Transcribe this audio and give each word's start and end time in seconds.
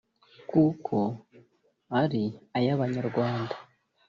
kuko 0.49 0.95
ari 2.01 2.23
ay’ 2.57 2.67
abanyarwanda 2.75 3.55